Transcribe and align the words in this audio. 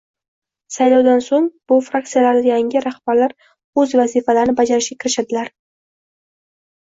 Saylovdan 0.75 1.19
so'ng 1.25 1.49
bu 1.71 1.75
fraktsiyalarda 1.89 2.41
yangi 2.47 2.81
rahbarlar 2.85 3.35
o'z 3.83 3.93
vazifalarini 4.01 4.55
bajarishga 4.61 4.99
kirishadilar 5.05 5.53